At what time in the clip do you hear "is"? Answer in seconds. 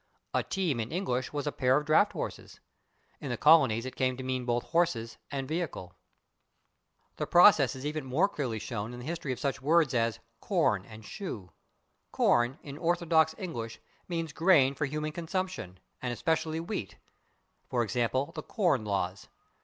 7.75-7.85